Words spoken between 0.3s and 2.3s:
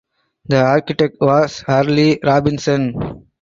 The architect was Hurley